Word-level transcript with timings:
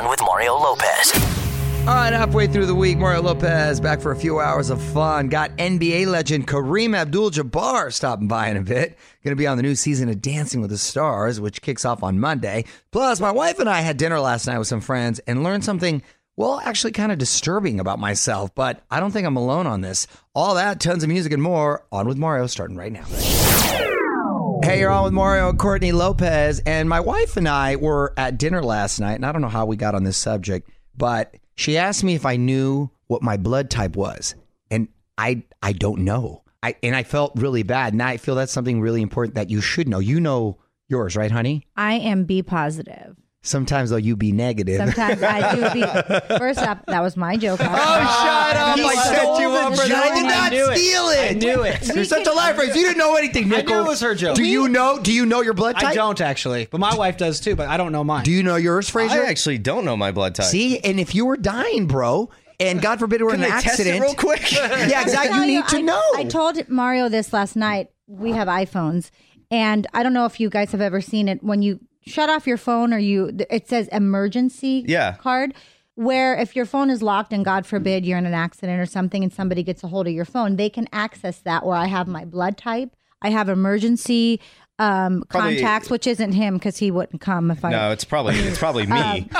On 0.00 0.08
with 0.08 0.20
Mario 0.22 0.54
Lopez. 0.54 1.12
All 1.80 1.94
right, 1.94 2.12
halfway 2.12 2.46
through 2.46 2.64
the 2.64 2.74
week, 2.74 2.96
Mario 2.96 3.20
Lopez 3.20 3.80
back 3.80 4.00
for 4.00 4.12
a 4.12 4.16
few 4.16 4.40
hours 4.40 4.70
of 4.70 4.80
fun. 4.80 5.28
Got 5.28 5.54
NBA 5.58 6.06
legend 6.06 6.46
Kareem 6.46 6.96
Abdul 6.96 7.32
Jabbar 7.32 7.92
stopping 7.92 8.26
by 8.26 8.48
in 8.48 8.56
a 8.56 8.62
bit. 8.62 8.96
Going 9.22 9.32
to 9.32 9.36
be 9.36 9.46
on 9.46 9.58
the 9.58 9.62
new 9.62 9.74
season 9.74 10.08
of 10.08 10.22
Dancing 10.22 10.62
with 10.62 10.70
the 10.70 10.78
Stars, 10.78 11.38
which 11.38 11.60
kicks 11.60 11.84
off 11.84 12.02
on 12.02 12.18
Monday. 12.18 12.64
Plus, 12.92 13.20
my 13.20 13.30
wife 13.30 13.58
and 13.58 13.68
I 13.68 13.82
had 13.82 13.98
dinner 13.98 14.20
last 14.20 14.46
night 14.46 14.58
with 14.58 14.68
some 14.68 14.80
friends 14.80 15.18
and 15.26 15.42
learned 15.42 15.64
something, 15.64 16.02
well, 16.34 16.60
actually 16.64 16.92
kind 16.92 17.12
of 17.12 17.18
disturbing 17.18 17.78
about 17.78 17.98
myself, 17.98 18.54
but 18.54 18.82
I 18.90 19.00
don't 19.00 19.10
think 19.10 19.26
I'm 19.26 19.36
alone 19.36 19.66
on 19.66 19.82
this. 19.82 20.06
All 20.34 20.54
that, 20.54 20.80
tons 20.80 21.02
of 21.02 21.10
music, 21.10 21.32
and 21.32 21.42
more 21.42 21.84
on 21.92 22.08
with 22.08 22.16
Mario 22.16 22.46
starting 22.46 22.76
right 22.76 22.92
now. 22.92 23.04
Hey, 24.62 24.80
you're 24.80 24.90
on 24.90 25.04
with 25.04 25.12
Mario 25.14 25.52
Courtney 25.54 25.90
Lopez. 25.90 26.60
And 26.66 26.88
my 26.88 27.00
wife 27.00 27.36
and 27.38 27.48
I 27.48 27.76
were 27.76 28.12
at 28.16 28.38
dinner 28.38 28.62
last 28.62 29.00
night, 29.00 29.14
and 29.14 29.24
I 29.24 29.32
don't 29.32 29.40
know 29.40 29.48
how 29.48 29.64
we 29.64 29.76
got 29.76 29.94
on 29.94 30.04
this 30.04 30.18
subject, 30.18 30.70
but 30.96 31.34
she 31.56 31.78
asked 31.78 32.04
me 32.04 32.14
if 32.14 32.26
I 32.26 32.36
knew 32.36 32.90
what 33.06 33.22
my 33.22 33.36
blood 33.36 33.70
type 33.70 33.96
was. 33.96 34.34
And 34.70 34.88
I 35.16 35.44
I 35.62 35.72
don't 35.72 36.00
know. 36.00 36.42
I 36.62 36.76
and 36.82 36.94
I 36.94 37.04
felt 37.04 37.32
really 37.36 37.62
bad. 37.62 37.94
And 37.94 38.02
I 38.02 38.18
feel 38.18 38.34
that's 38.34 38.52
something 38.52 38.80
really 38.80 39.02
important 39.02 39.34
that 39.34 39.50
you 39.50 39.60
should 39.60 39.88
know. 39.88 39.98
You 39.98 40.20
know 40.20 40.58
yours, 40.88 41.16
right, 41.16 41.30
honey? 41.30 41.66
I 41.76 41.94
am 41.94 42.24
B 42.24 42.42
positive. 42.42 43.16
Sometimes 43.42 43.88
though 43.88 43.96
you 43.96 44.16
be 44.16 44.32
negative. 44.32 44.76
Sometimes 44.76 45.22
I 45.22 45.54
do 45.54 45.70
be. 45.72 45.80
First 46.38 46.58
up, 46.58 46.84
that 46.86 47.00
was 47.00 47.16
my 47.16 47.38
joke. 47.38 47.58
Oh, 47.62 47.64
shut 47.64 48.56
up! 48.56 48.78
He 48.78 48.84
I 48.84 48.94
set 48.96 49.16
stole 49.22 49.40
you 49.40 49.48
the 49.50 49.54
up 49.56 49.70
for 49.76 49.88
that. 49.88 50.12
I 50.12 50.14
did 50.14 50.24
not 50.24 50.34
I 50.36 50.48
knew 50.50 50.68
it. 50.70 50.76
steal 50.76 51.08
it. 51.08 51.30
I 51.30 51.34
knew 51.38 51.62
it. 51.62 51.94
You're 51.94 52.04
such 52.04 52.26
a 52.26 52.32
liar 52.32 52.52
face. 52.52 52.76
You 52.76 52.82
didn't 52.82 52.98
know 52.98 53.16
anything, 53.16 53.44
I 53.44 53.56
Nickel. 53.56 53.76
knew 53.76 53.80
it 53.86 53.88
was 53.88 54.00
her 54.02 54.14
joke. 54.14 54.36
Do 54.36 54.44
you 54.44 54.68
know? 54.68 54.98
Do 54.98 55.10
you 55.10 55.24
know 55.24 55.40
your 55.40 55.54
blood 55.54 55.76
type? 55.76 55.84
I 55.84 55.94
don't 55.94 56.20
actually, 56.20 56.68
but 56.70 56.80
my 56.80 56.94
wife 56.94 57.16
does 57.16 57.40
too. 57.40 57.56
But 57.56 57.68
I 57.68 57.78
don't 57.78 57.92
know 57.92 58.04
mine. 58.04 58.24
Do 58.24 58.30
you 58.30 58.42
know 58.42 58.56
yours, 58.56 58.90
Fraser? 58.90 59.24
I 59.24 59.28
actually 59.30 59.56
don't 59.56 59.86
know 59.86 59.96
my 59.96 60.12
blood 60.12 60.34
type. 60.34 60.46
See, 60.46 60.78
and 60.80 61.00
if 61.00 61.14
you 61.14 61.24
were 61.24 61.38
dying, 61.38 61.86
bro, 61.86 62.28
and 62.58 62.82
God 62.82 62.98
forbid 62.98 63.22
we're 63.22 63.30
in 63.34 63.36
an 63.36 63.40
they 63.40 63.48
test 63.48 63.64
it 63.80 63.86
accident, 63.86 64.02
real 64.02 64.14
quick? 64.14 64.52
yeah, 64.52 65.00
exactly. 65.00 65.30
tell 65.30 65.40
You 65.40 65.46
need 65.46 65.68
to 65.68 65.76
I, 65.78 65.80
know. 65.80 66.02
I 66.14 66.24
told 66.24 66.68
Mario 66.68 67.08
this 67.08 67.32
last 67.32 67.56
night. 67.56 67.88
We 68.06 68.32
have 68.32 68.48
iPhones, 68.48 69.10
and 69.50 69.86
I 69.94 70.02
don't 70.02 70.12
know 70.12 70.26
if 70.26 70.40
you 70.40 70.50
guys 70.50 70.72
have 70.72 70.82
ever 70.82 71.00
seen 71.00 71.26
it 71.26 71.42
when 71.42 71.62
you 71.62 71.80
shut 72.06 72.28
off 72.30 72.46
your 72.46 72.56
phone 72.56 72.92
or 72.94 72.98
you 72.98 73.30
it 73.50 73.68
says 73.68 73.88
emergency 73.88 74.84
Yeah. 74.86 75.16
card 75.16 75.54
where 75.94 76.34
if 76.36 76.56
your 76.56 76.64
phone 76.66 76.88
is 76.90 77.02
locked 77.02 77.32
and 77.32 77.44
god 77.44 77.66
forbid 77.66 78.06
you're 78.06 78.16
in 78.18 78.26
an 78.26 78.34
accident 78.34 78.80
or 78.80 78.86
something 78.86 79.22
and 79.22 79.32
somebody 79.32 79.62
gets 79.62 79.84
a 79.84 79.88
hold 79.88 80.06
of 80.06 80.12
your 80.14 80.24
phone 80.24 80.56
they 80.56 80.70
can 80.70 80.88
access 80.92 81.38
that 81.40 81.64
where 81.66 81.76
i 81.76 81.86
have 81.86 82.08
my 82.08 82.24
blood 82.24 82.56
type 82.56 82.94
i 83.22 83.28
have 83.30 83.48
emergency 83.48 84.40
um, 84.78 85.24
Probably- 85.28 85.56
contacts 85.56 85.90
which 85.90 86.06
isn't 86.06 86.32
him 86.32 86.54
because 86.54 86.78
he 86.78 86.90
wouldn't 86.90 87.20
come 87.20 87.50
if 87.50 87.62
i 87.66 87.70
No, 87.70 87.90
it's 87.90 88.04
probably 88.04 88.36
it's 88.36 88.58
probably 88.58 88.86
me. 88.86 89.28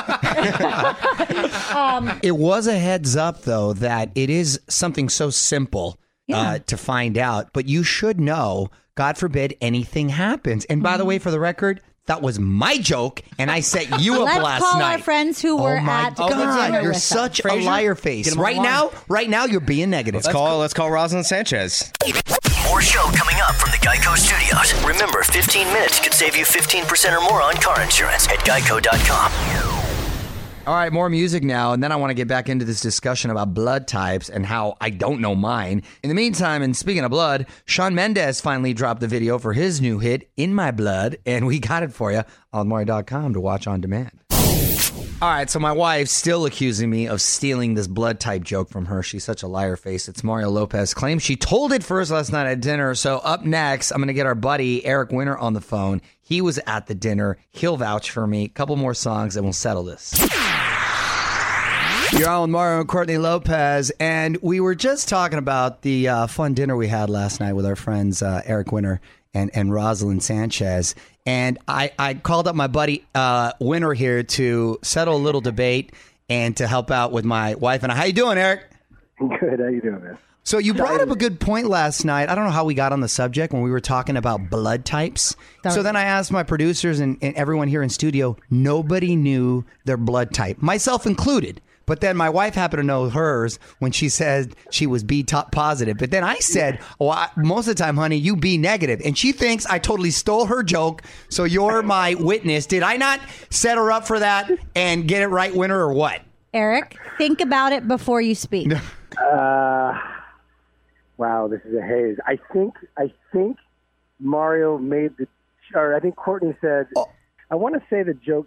it 2.23 2.33
was 2.37 2.67
a 2.67 2.79
heads 2.79 3.17
up, 3.17 3.43
though, 3.43 3.73
that 3.75 4.11
it 4.15 4.29
is 4.31 4.61
something 4.69 5.09
so 5.09 5.31
simple 5.31 5.99
uh, 6.33 6.59
to 6.67 6.77
find 6.77 7.17
out, 7.19 7.53
but 7.53 7.67
you 7.69 7.83
should 7.83 8.21
know. 8.21 8.69
God 8.97 9.17
forbid 9.17 9.57
anything 9.63 10.11
happens. 10.11 10.65
And 10.67 10.83
by 10.83 10.97
the 10.99 11.05
way, 11.07 11.19
for 11.19 11.31
the 11.31 11.41
record, 11.41 11.81
that 12.11 12.23
was 12.23 12.41
my 12.41 12.77
joke, 12.77 13.23
and 13.39 13.49
I 13.53 13.61
set 13.61 14.01
you 14.01 14.15
up 14.17 14.25
let's 14.25 14.43
last 14.43 14.63
call 14.63 14.81
night. 14.81 14.93
our 14.95 14.99
friends 14.99 15.41
who 15.41 15.57
oh 15.59 15.63
were 15.63 15.79
oh 15.79 15.81
my 15.81 16.03
at 16.09 16.17
the 16.17 16.27
God, 16.27 16.67
dinner 16.67 16.81
you're 16.81 16.89
with 16.91 16.97
us. 16.97 17.05
such 17.05 17.39
a 17.39 17.45
Frasier? 17.45 17.65
liar 17.65 17.95
face. 17.95 18.25
Get 18.27 18.35
him 18.35 18.41
Right 18.41 18.57
the 18.57 18.63
now, 18.63 18.91
right 19.09 19.31
now, 19.31 19.45
you're 19.45 19.61
being 19.61 19.91
negative. 19.91 20.25
Let's 20.25 20.33
call 20.33 20.59
let's 20.59 20.75
call 20.75 20.91
Roselyn 20.91 21.25
Sanchez. 21.25 21.93
More 22.67 22.83
show 22.83 23.03
coming 23.17 23.37
up 23.43 23.55
from 23.55 23.71
the 23.71 23.79
Geico 23.79 24.17
Studios. 24.17 24.75
Remember, 24.85 25.23
15 25.23 25.69
minutes 25.69 26.01
could 26.01 26.13
save 26.15 26.37
you 26.37 26.45
15% 26.45 27.17
or 27.17 27.21
more 27.31 27.43
on 27.43 27.55
car 27.55 27.81
insurance 27.81 28.27
at 28.29 28.39
geico.com. 28.41 29.80
All 30.67 30.75
right, 30.75 30.93
more 30.93 31.09
music 31.09 31.43
now, 31.43 31.73
and 31.73 31.83
then 31.83 31.91
I 31.91 31.97
want 31.97 32.11
to 32.11 32.15
get 32.15 32.29
back 32.29 32.51
into 32.51 32.67
this 32.67 32.83
discussion 32.83 33.31
about 33.31 33.55
blood 33.55 33.89
types 33.89 34.29
and 34.29 34.45
how 34.45 34.77
I 34.79 34.91
don't 34.91 35.23
know 35.23 35.35
mine. 35.35 35.83
In 36.03 36.11
the 36.11 36.15
meantime, 36.15 36.61
and 36.61 36.77
speaking 36.77 37.03
of 37.03 37.11
blood, 37.11 37.47
Shawn 37.65 37.95
Mendes 37.95 38.43
finally 38.43 38.75
dropped 38.75 39.01
the 39.01 39.09
video 39.09 39.39
for 39.39 39.55
his 39.55 39.81
new 39.81 39.99
hit, 39.99 40.31
In 40.37 40.55
My 40.55 40.71
Blood, 40.71 41.17
and 41.25 41.47
we 41.47 41.61
got 41.61 41.83
it 41.83 41.95
for 41.95 42.13
you 42.13 42.25
on 42.53 42.69
Mario.com 42.69 43.33
to 43.33 43.41
watch 43.41 43.67
on 43.67 43.81
demand. 43.81 44.21
All 45.23 45.29
right, 45.29 45.51
so 45.51 45.59
my 45.59 45.73
wife's 45.73 46.13
still 46.13 46.47
accusing 46.47 46.89
me 46.89 47.07
of 47.07 47.21
stealing 47.21 47.75
this 47.75 47.87
blood 47.87 48.21
type 48.21 48.43
joke 48.43 48.71
from 48.71 48.87
her. 48.87 49.03
She's 49.03 49.25
such 49.25 49.43
a 49.43 49.47
liar 49.47 49.77
face. 49.77 50.09
It's 50.09 50.25
Mario 50.25 50.51
Lopez 50.51 50.95
claims 50.95 51.23
she 51.23 51.37
told 51.37 51.73
it 51.73 51.83
first 51.83 52.11
last 52.11 52.33
night 52.33 52.47
at 52.47 52.61
dinner. 52.61 52.95
So 52.95 53.19
up 53.19 53.45
next, 53.45 53.91
I'm 53.93 53.99
going 53.99 54.09
to 54.09 54.15
get 54.15 54.25
our 54.27 54.35
buddy 54.35 54.85
Eric 54.85 55.11
Winter 55.11 55.37
on 55.37 55.53
the 55.53 55.61
phone. 55.61 56.01
He 56.23 56.41
was 56.41 56.59
at 56.67 56.87
the 56.87 56.95
dinner. 56.95 57.37
He'll 57.51 57.77
vouch 57.77 58.11
for 58.11 58.27
me. 58.27 58.49
couple 58.49 58.77
more 58.77 58.95
songs 58.95 59.37
and 59.37 59.45
we'll 59.45 59.53
settle 59.53 59.85
this. 59.85 60.15
You're 62.13 62.29
on 62.29 62.43
with 62.43 62.51
Mario 62.51 62.81
and 62.81 62.89
Courtney 62.89 63.19
Lopez, 63.19 63.93
and 64.01 64.37
we 64.43 64.59
were 64.61 64.75
just 64.75 65.09
talking 65.09 65.39
about 65.39 65.83
the 65.83 66.09
uh, 66.09 66.27
fun 66.27 66.55
dinner 66.55 66.77
we 66.77 66.89
had 66.89 67.09
last 67.09 67.41
night 67.41 67.53
with 67.53 67.65
our 67.65 67.77
friends 67.77 68.21
uh, 68.21 68.43
Eric 68.45 68.73
Winter 68.73 69.01
and, 69.33 69.51
and 69.55 69.71
Roselyn 69.71 70.21
Sanchez. 70.21 70.97
And 71.25 71.59
I, 71.69 71.93
I 71.99 72.15
called 72.15 72.49
up 72.49 72.57
my 72.57 72.67
buddy 72.67 73.07
uh, 73.15 73.53
Winter 73.61 73.95
here 73.95 74.25
to 74.25 74.79
settle 74.83 75.17
a 75.17 75.23
little 75.23 75.41
debate 75.41 75.93
and 76.29 76.57
to 76.57 76.67
help 76.67 76.91
out 76.91 77.13
with 77.13 77.25
my 77.25 77.55
wife 77.55 77.85
and 77.85 77.93
I. 77.93 77.95
How 77.95 78.05
you 78.05 78.13
doing, 78.13 78.39
Eric? 78.39 78.69
Good. 79.19 79.61
How 79.61 79.69
you 79.69 79.81
doing, 79.81 80.03
man? 80.03 80.19
So 80.43 80.59
you 80.59 80.75
brought 80.75 81.01
up 81.01 81.11
a 81.11 81.17
good 81.17 81.39
point 81.39 81.69
last 81.69 82.05
night. 82.05 82.29
I 82.29 82.35
don't 82.35 82.45
know 82.45 82.51
how 82.51 82.65
we 82.65 82.75
got 82.75 82.93
on 82.93 83.01
the 83.01 83.09
subject 83.09 83.53
when 83.53 83.63
we 83.63 83.71
were 83.71 83.81
talking 83.81 84.17
about 84.17 84.51
blood 84.51 84.85
types. 84.85 85.37
So 85.69 85.83
then 85.83 85.95
I 85.97 86.03
asked 86.03 86.33
my 86.33 86.43
producers 86.43 86.99
and, 86.99 87.19
and 87.23 87.37
everyone 87.37 87.69
here 87.69 87.83
in 87.83 87.89
studio. 87.89 88.37
Nobody 88.51 89.15
knew 89.17 89.65
their 89.85 89.99
blood 89.99 90.35
type, 90.35 90.61
myself 90.61 91.07
included. 91.07 91.61
But 91.91 92.03
then 92.03 92.17
my 92.17 92.31
wife 92.31 92.55
happened 92.55 92.79
to 92.79 92.87
know 92.87 93.11
hers 93.11 93.59
when 93.81 93.91
she 93.91 94.09
said 94.09 94.55
she 94.71 94.87
was 94.87 95.03
B 95.03 95.25
top 95.25 95.51
positive. 95.51 95.99
But 95.99 96.13
then 96.13 96.23
I 96.23 96.37
said, 96.37 96.79
"Well, 97.01 97.11
I, 97.11 97.31
most 97.37 97.67
of 97.67 97.75
the 97.75 97.83
time, 97.83 97.97
honey, 97.97 98.17
you 98.17 98.37
B 98.37 98.59
negative," 98.59 99.03
and 99.05 99.19
she 99.19 99.33
thinks 99.33 99.67
I 99.67 99.81
totally 99.81 100.13
stole 100.13 100.47
her 100.47 100.63
joke. 100.63 101.03
So 101.31 101.43
you're 101.43 101.83
my 101.99 102.15
witness. 102.15 102.67
Did 102.67 102.85
I 102.85 102.97
not 102.97 103.19
set 103.51 103.77
her 103.77 103.91
up 103.91 104.07
for 104.07 104.21
that 104.21 104.49
and 104.77 105.09
get 105.09 105.23
it 105.23 105.27
right, 105.27 105.53
winner, 105.53 105.81
or 105.81 105.93
what? 105.93 106.23
eric 106.55 106.97
think 107.19 107.41
about 107.41 107.73
it 107.73 107.87
before 107.89 108.21
you 108.21 108.37
speak 108.37 108.73
Uh, 108.73 109.99
wow, 111.17 111.49
this 111.49 111.61
is 111.65 111.75
a 111.75 111.83
haze. 111.83 112.19
I 112.25 112.39
think 112.53 112.75
I 112.97 113.13
think 113.33 113.57
Mario 114.21 114.79
made 114.79 115.17
the, 115.17 115.27
or 115.75 115.97
I 115.97 115.99
think 115.99 116.15
Courtney 116.15 116.57
said. 116.61 116.87
I 117.51 117.57
want 117.57 117.75
to 117.75 117.83
say 117.91 118.05
the 118.05 118.15
joke. 118.15 118.47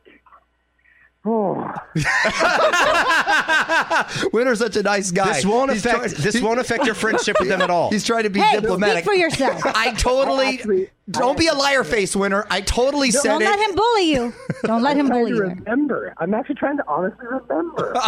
Oh, 1.25 1.73
Winter's 4.33 4.59
such 4.59 4.75
a 4.75 4.83
nice 4.83 5.09
guy. 5.11 5.31
This 5.33 5.45
won't 5.45 5.71
He's 5.71 5.85
affect 5.85 6.15
try- 6.15 6.21
this 6.21 6.41
won't 6.41 6.59
affect 6.59 6.85
your 6.85 6.95
friendship 6.95 7.37
with 7.39 7.47
them 7.47 7.61
at 7.61 7.69
all. 7.69 7.89
He's 7.89 8.03
trying 8.03 8.23
to 8.23 8.29
be 8.29 8.41
hey 8.41 8.59
diplomatic. 8.59 9.05
speak 9.05 9.07
for 9.13 9.13
yourself 9.17 9.61
I 9.75 9.93
totally 9.93 10.45
oh, 10.45 10.49
Actually, 10.49 10.89
don't 11.09 11.39
be 11.39 11.47
a 11.47 11.53
liar 11.53 11.85
face, 11.85 12.13
Winter. 12.13 12.45
I 12.49 12.59
totally 12.59 13.11
said 13.11 13.23
don't 13.23 13.41
it. 13.41 13.45
let 13.45 13.57
him 13.57 13.73
bully 13.75 14.11
you 14.11 14.33
don't 14.65 14.81
let 14.81 14.97
him 14.97 15.07
bully 15.07 15.31
to 15.31 15.37
you 15.37 15.41
remember. 15.43 16.13
I'm 16.17 16.33
actually 16.33 16.55
trying 16.55 16.75
to 16.77 16.83
honestly 16.89 17.25
remember. 17.25 17.93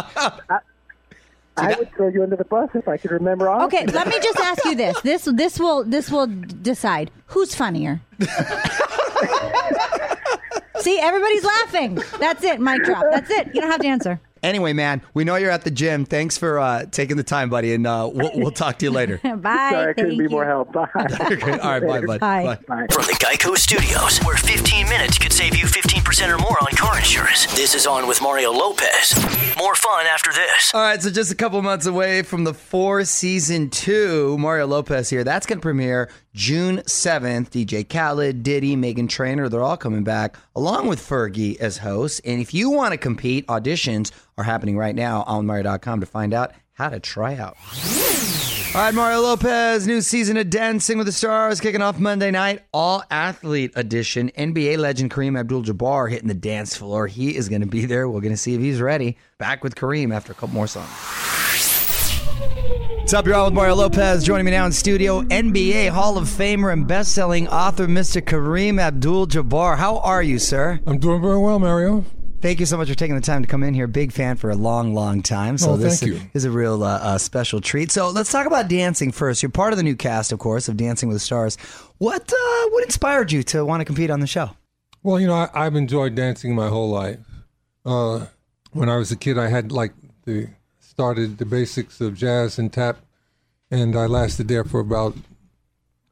I, 1.58 1.58
I 1.58 1.76
would 1.78 1.90
throw 1.94 2.10
you 2.10 2.22
under 2.22 2.36
the 2.36 2.44
bus 2.44 2.70
if 2.74 2.86
I 2.90 2.98
could 2.98 3.12
remember. 3.12 3.48
Honestly. 3.48 3.80
Okay, 3.80 3.86
let 3.94 4.10
me 4.10 4.20
just 4.22 4.38
ask 4.40 4.66
you 4.66 4.76
this. 4.76 5.00
This 5.02 5.24
this 5.24 5.58
will 5.58 5.86
this 5.86 6.12
will 6.12 6.28
decide 6.28 7.12
who's 7.28 7.56
funnier. 7.56 8.02
See, 10.86 11.00
everybody's 11.00 11.44
laughing. 11.44 11.96
That's 12.20 12.44
it. 12.44 12.60
Mic 12.60 12.84
drop. 12.84 13.06
That's 13.10 13.32
it. 13.32 13.48
You 13.56 13.60
don't 13.60 13.72
have 13.72 13.82
to 13.82 13.88
answer. 13.88 14.20
Anyway, 14.44 14.72
man, 14.72 15.02
we 15.16 15.24
know 15.24 15.36
you're 15.36 15.50
at 15.50 15.64
the 15.64 15.72
gym. 15.72 16.06
Thanks 16.06 16.38
for 16.38 16.60
uh, 16.60 16.86
taking 16.86 17.18
the 17.18 17.24
time, 17.24 17.50
buddy, 17.50 17.74
and 17.74 17.88
uh, 17.88 18.08
we'll, 18.14 18.30
we'll 18.36 18.52
talk 18.52 18.78
to 18.78 18.86
you 18.86 18.92
later. 18.92 19.18
Bye. 19.24 19.70
Sorry, 19.72 19.90
I 19.90 19.94
couldn't 19.94 20.16
be 20.20 20.26
you. 20.26 20.30
more 20.30 20.46
help. 20.46 20.72
Bye. 20.74 20.88
All 20.94 21.00
right, 21.02 21.88
bye, 21.88 22.02
bud. 22.02 22.20
Bye. 22.20 22.60
Bye. 22.68 22.86
From 22.92 23.06
the 23.06 23.18
Geico 23.20 23.58
Studios, 23.58 24.20
where 24.20 24.38
15 24.38 24.88
minutes 24.88 25.18
could 25.18 25.34
save 25.34 25.58
you 25.58 25.66
15% 25.66 26.32
or 26.32 26.38
more 26.38 26.58
on 26.62 26.68
car 26.76 27.00
insurance. 27.00 27.48
This 27.56 27.74
is 27.74 27.88
On 27.88 28.08
with 28.08 28.22
Mario 28.22 28.52
Lopez. 28.52 29.16
More 29.58 29.74
fun 29.74 30.06
after 30.06 30.32
this. 30.32 30.72
All 30.76 30.82
right, 30.82 31.02
so 31.02 31.10
just 31.10 31.32
a 31.32 31.36
couple 31.36 31.60
months 31.64 31.88
away 31.88 32.22
from 32.22 32.44
the 32.44 32.54
four 32.54 33.04
season 33.06 33.72
two, 33.72 34.38
Mario 34.38 34.68
Lopez 34.68 35.10
here. 35.10 35.24
That's 35.24 35.48
going 35.48 35.58
to 35.58 35.64
premiere 35.64 36.12
June 36.36 36.80
7th. 36.80 37.50
DJ 37.50 37.88
Khaled, 37.88 38.44
Diddy, 38.44 38.76
Meghan 38.76 39.08
Trainor, 39.08 39.48
they're 39.48 39.64
all 39.64 39.78
coming 39.78 40.04
back, 40.04 40.36
along 40.54 40.88
with 40.88 41.00
Fergie 41.00 41.58
as 41.62 41.78
hosts. 41.78 42.20
And 42.26 42.42
if 42.42 42.54
you 42.54 42.70
want 42.70 42.92
to 42.92 42.98
compete, 42.98 43.48
auditions 43.48 44.12
are 44.38 44.44
happening 44.44 44.78
right 44.78 44.94
now 44.94 45.24
on 45.24 45.46
Mario.com 45.46 46.02
to 46.02 46.06
find 46.06 46.34
out 46.34 46.52
how 46.74 46.90
to 46.90 47.00
try 47.00 47.36
out. 47.36 47.56
All 48.76 48.82
right, 48.82 48.94
Mario 48.94 49.22
Lopez, 49.22 49.88
new 49.88 50.02
season 50.02 50.36
of 50.36 50.50
Dancing 50.50 50.98
with 50.98 51.08
the 51.08 51.14
Stars 51.14 51.62
kicking 51.62 51.82
off 51.82 51.98
Monday 51.98 52.32
night. 52.32 52.64
All 52.74 53.02
athlete 53.10 53.72
edition. 53.78 54.30
NBA 54.38 54.78
legend 54.78 55.12
Kareem 55.12 55.40
Abdul 55.40 55.64
Jabbar 55.64 56.12
hitting 56.12 56.28
the 56.28 56.34
dance 56.34 56.76
floor. 56.76 57.08
He 57.08 57.38
is 57.38 57.48
going 57.48 57.62
to 57.62 57.68
be 57.68 57.86
there. 57.86 58.10
We're 58.10 58.20
going 58.20 58.34
to 58.34 58.38
see 58.38 58.56
if 58.56 58.60
he's 58.60 58.82
ready. 58.82 59.18
Back 59.38 59.64
with 59.64 59.76
Kareem 59.76 60.14
after 60.14 60.34
a 60.34 60.36
couple 60.36 60.50
more 60.50 60.68
songs. 60.68 60.90
What's 63.06 63.14
up, 63.14 63.28
y'all? 63.28 63.46
With 63.46 63.54
Mario 63.54 63.76
Lopez 63.76 64.24
joining 64.24 64.46
me 64.46 64.52
now 64.52 64.66
in 64.66 64.72
studio, 64.72 65.22
NBA 65.22 65.90
Hall 65.90 66.18
of 66.18 66.28
Famer 66.28 66.74
and 66.74 66.88
best-selling 66.88 67.48
author, 67.50 67.86
Mr. 67.86 68.20
Kareem 68.20 68.82
Abdul-Jabbar. 68.82 69.78
How 69.78 70.00
are 70.00 70.24
you, 70.24 70.40
sir? 70.40 70.80
I'm 70.88 70.98
doing 70.98 71.22
very 71.22 71.38
well, 71.38 71.60
Mario. 71.60 72.04
Thank 72.42 72.60
you 72.60 72.66
so 72.66 72.78
much 72.78 72.90
for 72.90 72.96
taking 72.96 73.14
the 73.16 73.22
time 73.22 73.44
to 73.44 73.48
come 73.48 73.62
in 73.62 73.76
here. 73.76 73.86
Big 73.86 74.12
fan 74.12 74.38
for 74.38 74.50
a 74.50 74.56
long, 74.56 74.96
long 74.96 75.22
time. 75.22 75.60
So 75.60 75.74
Oh, 75.74 75.78
this 75.78 76.00
thank 76.00 76.14
you. 76.14 76.22
is 76.34 76.46
a 76.46 76.52
real 76.52 76.84
uh, 76.84 76.98
uh, 76.98 77.18
special 77.20 77.62
treat. 77.62 77.92
So 77.92 78.10
let's 78.10 78.32
talk 78.32 78.48
about 78.48 78.68
dancing 78.70 79.12
first. 79.12 79.44
You're 79.44 79.52
part 79.52 79.72
of 79.72 79.78
the 79.78 79.84
new 79.84 79.96
cast, 79.96 80.32
of 80.32 80.40
course, 80.40 80.68
of 80.68 80.76
Dancing 80.76 81.08
with 81.08 81.18
the 81.18 81.20
Stars. 81.20 81.58
What 82.00 82.34
uh, 82.34 82.70
what 82.70 82.84
inspired 82.86 83.32
you 83.32 83.44
to 83.44 83.64
want 83.64 83.82
to 83.82 83.86
compete 83.86 84.10
on 84.10 84.20
the 84.20 84.26
show? 84.28 84.50
Well, 85.04 85.20
you 85.20 85.28
know, 85.28 85.36
I, 85.36 85.50
I've 85.54 85.76
enjoyed 85.76 86.16
dancing 86.16 86.56
my 86.56 86.70
whole 86.70 86.90
life. 86.90 87.20
Uh, 87.86 88.26
when 88.72 88.90
I 88.90 88.96
was 88.96 89.12
a 89.12 89.16
kid, 89.16 89.38
I 89.38 89.50
had 89.50 89.72
like 89.72 89.94
the 90.26 90.50
started 90.96 91.38
the 91.38 91.46
basics 91.46 92.00
of 92.00 92.16
jazz 92.16 92.58
and 92.58 92.72
tap, 92.72 92.98
and 93.70 93.96
I 93.98 94.06
lasted 94.06 94.48
there 94.48 94.64
for 94.64 94.80
about 94.80 95.14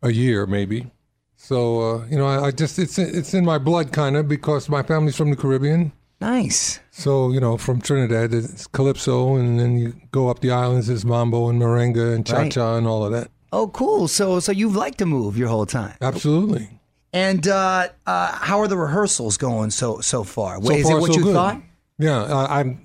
a 0.02 0.12
year, 0.12 0.46
maybe. 0.46 0.92
So 1.38 1.80
uh, 2.02 2.06
you 2.08 2.18
know, 2.18 2.28
I, 2.28 2.48
I 2.48 2.52
just 2.52 2.78
it's 2.78 3.00
it's 3.00 3.34
in 3.34 3.46
my 3.46 3.58
blood, 3.58 3.92
kind 3.94 4.18
of, 4.18 4.28
because 4.28 4.68
my 4.70 4.84
family's 4.84 5.16
from 5.16 5.30
the 5.30 5.38
Caribbean. 5.38 5.94
Nice. 6.20 6.80
So 6.92 7.32
you 7.32 7.40
know, 7.40 7.58
from 7.58 7.80
Trinidad, 7.82 8.34
it's 8.34 8.68
calypso, 8.68 9.36
and 9.36 9.58
then 9.60 9.78
you 9.78 9.94
go 10.12 10.30
up 10.30 10.40
the 10.42 10.52
islands, 10.52 10.90
it's 10.90 11.06
mambo 11.06 11.48
and 11.50 11.62
merengue 11.62 12.16
and 12.16 12.26
cha 12.26 12.38
Right. 12.38 12.52
cha 12.52 12.76
and 12.78 12.86
all 12.88 13.06
of 13.06 13.12
that. 13.14 13.30
Oh, 13.54 13.68
cool. 13.70 14.08
So 14.10 14.40
so 14.42 14.52
you've 14.52 14.76
liked 14.76 14.98
to 15.00 15.06
move 15.06 15.38
your 15.38 15.48
whole 15.48 15.66
time. 15.66 15.96
Absolutely. 16.02 16.68
And 17.14 17.48
uh, 17.48 17.88
uh, 18.06 18.32
how 18.34 18.60
are 18.60 18.68
the 18.68 18.78
rehearsals 18.78 19.38
going 19.38 19.70
so 19.70 20.02
so 20.02 20.24
far? 20.26 20.62
So 20.62 20.72
is 20.72 20.88
far, 20.88 20.98
it 20.98 21.02
what 21.02 21.14
so 21.14 21.20
you 21.20 21.24
good. 21.26 21.34
thought? 21.36 21.62
Yeah, 22.00 22.24
I, 22.26 22.64
me- 22.64 22.78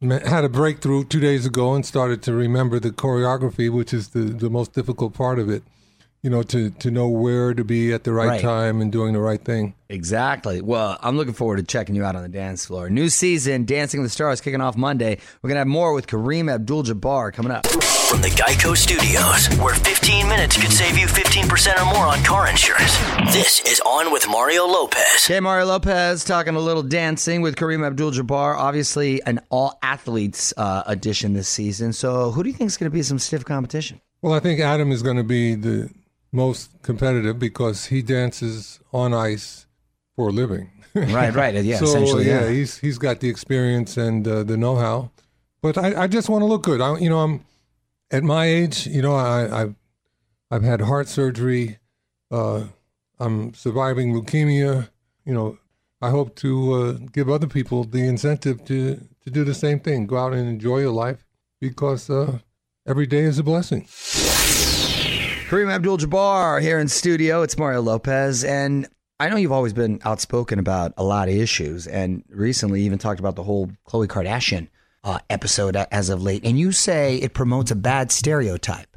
had 0.00 0.44
a 0.44 0.48
breakthrough 0.48 1.04
two 1.04 1.20
days 1.20 1.44
ago 1.44 1.74
and 1.74 1.84
started 1.84 2.22
to 2.22 2.32
remember 2.32 2.78
the 2.78 2.90
choreography, 2.90 3.70
which 3.70 3.92
is 3.92 4.10
the, 4.10 4.20
the 4.20 4.50
most 4.50 4.72
difficult 4.72 5.14
part 5.14 5.38
of 5.38 5.50
it. 5.50 5.62
You 6.22 6.30
know, 6.30 6.42
to, 6.42 6.70
to 6.70 6.90
know 6.90 7.08
where 7.08 7.54
to 7.54 7.62
be 7.62 7.92
at 7.92 8.02
the 8.02 8.12
right, 8.12 8.26
Right. 8.26 8.40
time 8.40 8.80
and 8.80 8.90
doing 8.90 9.12
the 9.12 9.20
right 9.20 9.40
thing. 9.42 9.74
Exactly. 9.88 10.60
Well, 10.60 10.98
I'm 11.00 11.16
looking 11.16 11.32
forward 11.32 11.58
to 11.58 11.62
checking 11.62 11.94
you 11.94 12.04
out 12.04 12.16
on 12.16 12.22
the 12.22 12.28
dance 12.28 12.66
floor. 12.66 12.90
New 12.90 13.08
season, 13.08 13.64
Dancing 13.64 14.00
with 14.00 14.10
the 14.10 14.12
Stars, 14.12 14.40
kicking 14.40 14.60
off 14.60 14.76
Monday. 14.76 15.18
We're 15.42 15.48
gonna 15.48 15.60
have 15.60 15.68
more 15.68 15.92
with 15.92 16.08
Kareem 16.08 16.52
Abdul-Jabbar 16.52 17.32
coming 17.32 17.52
up. 17.52 17.66
From 17.68 18.20
the 18.22 18.28
Geico 18.30 18.76
Studios, 18.76 19.46
where 19.62 19.74
15 19.76 20.28
minutes 20.28 20.60
could 20.60 20.72
save 20.72 20.98
you 20.98 21.06
15% 21.06 21.80
or 21.80 21.84
more 21.94 22.06
on 22.06 22.22
car 22.24 22.48
insurance. 22.48 22.96
This 23.32 23.60
is 23.66 23.80
On 23.86 24.10
with 24.12 24.26
Mario 24.28 24.64
Lopez. 24.66 25.24
Okay, 25.26 25.38
Mario 25.40 25.66
Lopez 25.66 26.24
talking 26.24 26.54
a 26.56 26.60
little 26.60 26.82
dancing 26.82 27.42
with 27.42 27.54
Kareem 27.54 27.86
Abdul-Jabbar. 27.86 28.56
Obviously, 28.56 29.22
an 29.22 29.40
all 29.50 29.78
athletes 29.82 30.52
uh, 30.56 30.82
edition 30.86 31.34
this 31.34 31.48
season. 31.48 31.92
So, 31.92 32.30
who 32.32 32.42
do 32.42 32.48
you 32.48 32.54
think 32.56 32.68
is 32.68 32.76
going 32.76 32.90
to 32.90 32.94
be 32.94 33.02
some 33.02 33.18
stiff 33.18 33.44
competition? 33.44 34.00
Well, 34.22 34.32
I 34.32 34.40
think 34.40 34.58
Adam 34.60 34.90
is 34.90 35.02
going 35.02 35.18
to 35.18 35.22
be 35.22 35.54
the 35.54 35.90
most 36.32 36.70
competitive 36.82 37.38
because 37.38 37.86
he 37.86 38.02
dances 38.02 38.80
on 38.92 39.14
ice 39.14 39.66
for 40.14 40.28
a 40.28 40.32
living. 40.32 40.70
Right, 40.94 41.34
right. 41.34 41.54
Yeah, 41.64 41.78
so 41.78 41.84
essentially. 41.84 42.26
yeah, 42.26 42.44
Yeah. 42.44 42.50
he's 42.50 42.78
he's 42.78 42.98
got 42.98 43.20
the 43.20 43.28
experience 43.28 43.96
and 43.96 44.26
uh, 44.26 44.42
the 44.42 44.56
know-how. 44.56 45.10
But 45.62 45.76
I, 45.78 46.02
I 46.02 46.06
just 46.06 46.28
want 46.28 46.42
to 46.42 46.46
look 46.46 46.62
good. 46.62 46.80
I, 46.80 46.98
you 46.98 47.08
know, 47.08 47.20
I'm 47.20 47.44
at 48.10 48.22
my 48.24 48.46
age. 48.46 48.86
You 48.86 49.02
know, 49.02 49.14
I, 49.14 49.62
I've 49.62 49.74
I've 50.50 50.62
had 50.62 50.80
heart 50.82 51.08
surgery. 51.08 51.78
Uh, 52.30 52.64
I'm 53.18 53.54
surviving 53.54 54.12
leukemia. 54.14 54.88
You 55.24 55.34
know, 55.34 55.58
I 56.00 56.10
hope 56.10 56.34
to 56.36 56.72
uh, 56.74 56.92
give 57.12 57.28
other 57.28 57.46
people 57.48 57.84
the 57.84 58.06
incentive 58.06 58.64
to 58.66 58.96
to 59.24 59.30
do 59.30 59.44
the 59.44 59.54
same 59.54 59.80
thing. 59.80 60.06
Go 60.06 60.16
out 60.16 60.32
and 60.32 60.48
enjoy 60.48 60.78
your 60.80 60.92
life 60.92 61.24
because 61.60 62.08
uh, 62.10 62.38
every 62.86 63.06
day 63.06 63.22
is 63.24 63.38
a 63.38 63.42
blessing. 63.42 63.86
Kareem 65.48 65.72
Abdul-Jabbar 65.72 66.60
here 66.60 66.78
in 66.78 66.88
studio. 66.88 67.40
It's 67.40 67.56
Mario 67.56 67.80
Lopez, 67.80 68.44
and 68.44 68.86
I 69.18 69.30
know 69.30 69.36
you've 69.36 69.50
always 69.50 69.72
been 69.72 69.98
outspoken 70.04 70.58
about 70.58 70.92
a 70.98 71.02
lot 71.02 71.30
of 71.30 71.34
issues, 71.34 71.86
and 71.86 72.22
recently 72.28 72.82
even 72.82 72.98
talked 72.98 73.18
about 73.18 73.34
the 73.34 73.42
whole 73.42 73.72
Khloe 73.88 74.06
Kardashian 74.06 74.68
uh, 75.04 75.20
episode 75.30 75.74
as 75.74 76.10
of 76.10 76.22
late. 76.22 76.44
And 76.44 76.58
you 76.58 76.70
say 76.70 77.16
it 77.16 77.32
promotes 77.32 77.70
a 77.70 77.76
bad 77.76 78.12
stereotype, 78.12 78.94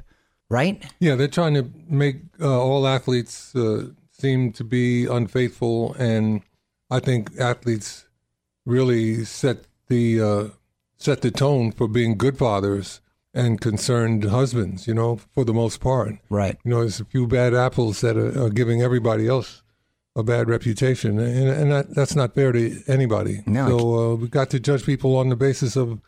right? 0.50 0.84
Yeah, 1.00 1.16
they're 1.16 1.30
trying 1.30 1.54
to 1.54 1.72
make 1.88 2.18
uh, 2.42 2.62
all 2.62 2.86
athletes 2.86 3.56
uh, 3.56 3.86
seem 4.12 4.52
to 4.52 4.66
be 4.66 5.06
unfaithful, 5.06 5.94
and 5.94 6.42
I 6.90 7.00
think 7.00 7.32
athletes 7.40 8.08
really 8.66 9.24
set 9.24 9.68
the 9.88 10.22
uh, 10.22 10.48
set 10.98 11.22
the 11.22 11.32
tone 11.32 11.72
for 11.72 11.88
being 11.88 12.18
good 12.18 12.38
fathers 12.38 13.00
and 13.34 13.62
concerned 13.62 14.26
husbands. 14.26 14.88
You 14.88 14.94
know, 14.94 15.20
for 15.34 15.44
the 15.44 15.54
most 15.54 15.80
part. 15.80 16.16
Right. 16.30 16.58
You 16.64 16.72
know, 16.72 16.80
there's 16.80 17.00
a 17.00 17.06
few 17.06 17.28
bad 17.28 17.54
apples 17.54 18.02
that 18.02 18.18
are, 18.18 18.46
are 18.46 18.50
giving 18.50 18.82
everybody 18.82 19.28
else 19.28 19.64
a 20.16 20.24
bad 20.24 20.50
reputation, 20.50 21.20
and, 21.20 21.50
and 21.50 21.72
that, 21.72 21.96
that's 21.96 22.16
not 22.16 22.36
fair 22.36 22.52
to 22.52 22.84
anybody. 22.88 23.44
No, 23.46 23.78
so 23.78 23.96
uh, 23.96 24.16
we've 24.16 24.32
got 24.32 24.50
to 24.50 24.60
judge 24.60 24.86
people 24.86 25.16
on 25.16 25.30
the 25.30 25.38
basis 25.38 25.78
of 25.78 26.02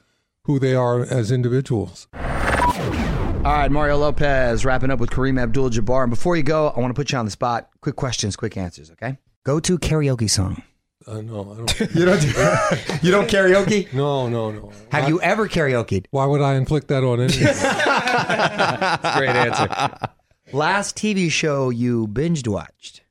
who 0.43 0.59
they 0.59 0.75
are 0.75 1.03
as 1.03 1.31
individuals. 1.31 2.07
All 2.13 3.51
right, 3.51 3.71
Mario 3.71 3.97
Lopez 3.97 4.63
wrapping 4.65 4.89
up 4.91 4.99
with 4.99 5.09
Kareem 5.09 5.39
Abdul 5.39 5.69
Jabbar. 5.69 6.03
And 6.03 6.09
before 6.09 6.37
you 6.37 6.43
go, 6.43 6.69
I 6.69 6.79
want 6.79 6.93
to 6.93 6.99
put 6.99 7.11
you 7.11 7.17
on 7.17 7.25
the 7.25 7.31
spot. 7.31 7.69
Quick 7.81 7.95
questions, 7.95 8.35
quick 8.35 8.55
answers, 8.55 8.91
okay? 8.91 9.17
Go 9.43 9.59
to 9.59 9.77
karaoke 9.77 10.29
song. 10.29 10.63
Uh, 11.05 11.21
no, 11.21 11.51
I 11.51 11.57
don't. 11.57 11.79
You 11.95 12.05
don't 12.05 12.21
do, 12.21 12.27
you 13.01 13.11
don't 13.11 13.29
karaoke? 13.29 13.91
no, 13.94 14.27
no, 14.29 14.51
no. 14.51 14.71
Have 14.91 15.09
you 15.09 15.19
ever 15.21 15.47
karaokeed? 15.47 16.05
Why 16.11 16.25
would 16.25 16.41
I 16.41 16.55
inflict 16.55 16.88
that 16.88 17.03
on 17.03 17.19
anyone? 17.19 17.53
Great 19.17 19.35
answer. 19.35 20.09
Last 20.53 20.95
TV 20.95 21.29
show 21.31 21.69
you 21.69 22.07
binged 22.07 22.47
watched? 22.47 23.01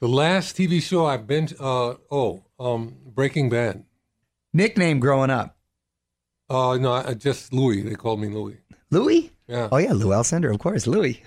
the 0.00 0.08
last 0.08 0.56
TV 0.56 0.82
show 0.82 1.06
I've 1.06 1.26
been, 1.26 1.48
uh, 1.58 1.94
oh, 2.10 2.42
um, 2.60 2.96
Breaking 3.06 3.48
Bad. 3.48 3.84
Nickname 4.52 5.00
growing 5.00 5.30
up? 5.30 5.56
Uh, 6.50 6.76
no, 6.78 6.92
I, 6.92 7.14
just 7.14 7.52
Louis. 7.52 7.82
They 7.82 7.94
called 7.94 8.20
me 8.20 8.28
Louis. 8.28 8.58
Louis? 8.90 9.32
Yeah. 9.48 9.68
Oh 9.72 9.78
yeah, 9.78 9.92
Lou 9.92 10.08
Alcindor, 10.08 10.52
of 10.52 10.58
course, 10.58 10.86
Louis. 10.86 11.22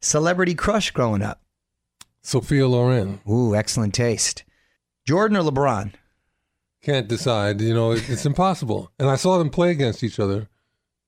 Celebrity 0.00 0.54
crush 0.54 0.90
growing 0.90 1.22
up? 1.22 1.40
Sophia 2.22 2.66
Loren. 2.68 3.20
Ooh, 3.28 3.54
excellent 3.54 3.94
taste. 3.94 4.43
Jordan 5.04 5.36
or 5.36 5.42
LeBron? 5.42 5.92
Can't 6.82 7.08
decide. 7.08 7.60
You 7.60 7.74
know, 7.74 7.92
it, 7.92 8.08
it's 8.08 8.24
impossible. 8.26 8.90
And 8.98 9.08
I 9.08 9.16
saw 9.16 9.38
them 9.38 9.50
play 9.50 9.70
against 9.70 10.02
each 10.02 10.18
other, 10.18 10.48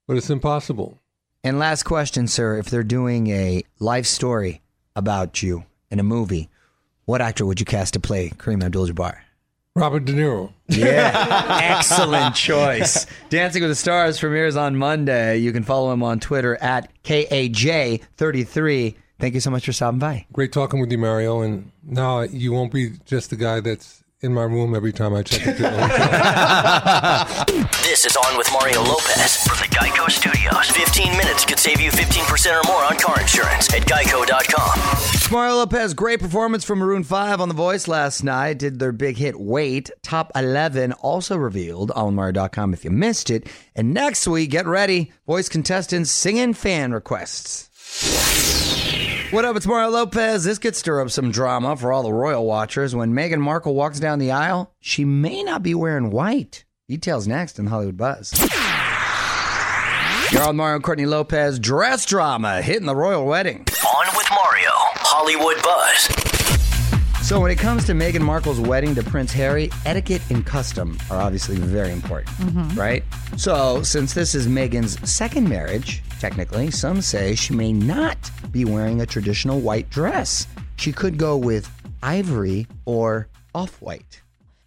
but 0.07 0.17
it's 0.17 0.31
impossible. 0.31 0.99
And 1.43 1.59
last 1.59 1.85
question, 1.85 2.27
sir. 2.29 2.59
If 2.59 2.67
they're 2.67 2.83
doing 2.83 3.29
a 3.29 3.63
life 3.79 4.07
story 4.07 4.63
about 4.95 5.43
you 5.43 5.65
in 5.91 5.99
a 6.01 6.03
movie, 6.03 6.51
what 7.05 7.23
actor 7.23 7.47
would 7.47 7.61
you 7.61 7.67
cast 7.67 7.95
to 7.95 8.01
play 8.01 8.31
Kareem 8.31 8.65
Abdul-Jabbar? 8.65 9.19
Robert 9.75 10.05
De 10.07 10.13
Niro. 10.13 10.53
Yeah, 10.69 11.59
excellent 11.63 12.35
choice. 12.35 13.07
Dancing 13.29 13.63
with 13.63 13.71
the 13.71 13.77
Stars 13.77 14.19
premieres 14.19 14.57
on 14.57 14.77
Monday. 14.77 15.37
You 15.37 15.53
can 15.53 15.63
follow 15.63 15.93
him 15.93 16.03
on 16.03 16.19
Twitter 16.19 16.57
at 16.57 16.91
KAJ33. 17.05 18.95
Thank 19.19 19.35
you 19.35 19.41
so 19.41 19.51
much 19.51 19.65
for 19.65 19.73
stopping 19.73 19.99
by. 19.99 20.27
Great 20.33 20.53
talking 20.53 20.81
with 20.81 20.93
you, 20.93 20.99
Mario. 20.99 21.41
And 21.41 21.73
now 21.83 22.21
you 22.21 22.53
won't 22.53 22.71
be 22.73 22.93
just 23.05 23.31
the 23.31 23.37
guy 23.37 23.61
that's 23.61 24.03
in 24.21 24.35
my 24.35 24.43
room 24.43 24.75
every 24.75 24.93
time 24.93 25.15
I 25.15 25.23
check 25.23 25.57
it. 25.59 27.67
This 27.87 28.05
is 28.05 28.17
On 28.17 28.37
with 28.37 28.51
Mario 28.53 28.83
Lopez 28.83 29.37
from 29.47 29.57
the 29.59 29.69
Geico 29.75 30.11
Studios. 30.11 30.69
15 30.71 31.17
minutes 31.17 31.45
could 31.47 31.59
save 31.59 31.81
you 31.81 31.91
15% 31.91 32.61
or 32.61 32.67
more 32.67 32.85
on 32.85 32.99
car 32.99 33.19
insurance 33.21 33.73
at 33.73 33.83
geico.com. 33.87 35.33
Mario 35.33 35.55
Lopez, 35.55 35.95
great 35.95 36.21
performance 36.21 36.65
from 36.65 36.81
Maroon 36.81 37.05
5 37.05 37.41
on 37.41 37.49
The 37.49 37.55
Voice 37.55 37.87
last 37.89 38.23
night. 38.25 38.59
Did 38.59 38.81
their 38.81 38.93
big 38.93 39.17
hit 39.17 39.39
Wait. 39.41 39.91
Top 40.03 40.31
11 40.35 40.93
also 40.95 41.37
revealed 41.37 41.91
on 41.93 42.17
Mario.com 42.17 42.75
if 42.75 42.85
you 42.85 42.91
missed 42.91 43.31
it. 43.31 43.49
And 43.75 43.95
next 43.95 44.27
week, 44.27 44.51
get 44.51 44.67
ready. 44.67 45.13
Voice 45.27 45.49
contestants 45.49 46.11
singing 46.11 46.53
fan 46.53 46.93
requests. 46.93 47.71
What 49.37 49.45
up? 49.45 49.55
It's 49.55 49.67
Mario 49.67 49.91
Lopez. 49.91 50.45
This 50.45 50.59
could 50.59 50.75
stir 50.75 51.03
up 51.03 51.11
some 51.11 51.31
drama 51.31 51.77
for 51.77 51.93
all 51.93 52.03
the 52.03 52.11
royal 52.11 52.47
watchers. 52.47 52.97
When 52.97 53.13
Meghan 53.13 53.41
Markle 53.41 53.75
walks 53.75 54.01
down 54.01 54.19
the 54.19 54.31
aisle, 54.31 54.75
she 54.81 55.05
may 55.05 55.43
not 55.43 55.63
be 55.63 55.75
wearing 55.75 56.11
white. 56.11 56.65
Details 56.89 57.29
next 57.29 57.59
in 57.59 57.67
Hollywood 57.67 57.99
Buzz. 57.99 58.33
You're 60.33 60.43
on 60.43 60.57
Mario 60.57 60.77
and 60.77 60.83
Courtney 60.83 61.05
Lopez. 61.05 61.59
Dress 61.59 62.07
drama 62.07 62.63
hitting 62.63 62.87
the 62.87 62.97
royal 62.97 63.27
wedding. 63.27 63.67
On 63.87 64.07
with 64.17 64.27
Mario, 64.31 64.71
Hollywood 64.71 65.63
Buzz. 65.63 67.29
So, 67.29 67.39
when 67.39 67.51
it 67.51 67.59
comes 67.59 67.85
to 67.85 67.93
Meghan 67.93 68.23
Markle's 68.23 68.59
wedding 68.59 68.95
to 68.95 69.03
Prince 69.03 69.35
Harry, 69.35 69.69
etiquette 69.85 70.23
and 70.31 70.47
custom 70.47 70.97
are 71.11 71.21
obviously 71.21 71.57
very 71.57 71.93
important, 71.93 72.35
mm-hmm. 72.39 72.81
right? 72.81 73.05
So, 73.37 73.83
since 73.83 74.15
this 74.15 74.35
is 74.35 74.47
Meghan's 74.47 74.99
second 75.11 75.47
marriage, 75.47 76.03
technically, 76.21 76.71
some 76.71 77.01
say 77.01 77.35
she 77.35 77.55
may 77.55 77.73
not 77.73 78.31
be 78.51 78.65
wearing 78.65 79.01
a 79.01 79.07
traditional 79.07 79.61
white 79.61 79.89
dress. 79.91 80.47
She 80.77 80.93
could 80.93 81.19
go 81.19 81.37
with 81.37 81.71
ivory 82.03 82.67
or 82.85 83.29
off 83.55 83.81
white. 83.81 84.23